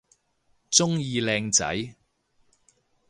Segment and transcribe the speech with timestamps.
[0.71, 1.95] 鍾意靚仔